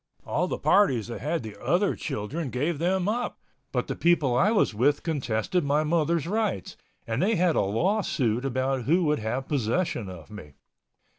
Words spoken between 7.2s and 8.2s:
they had a law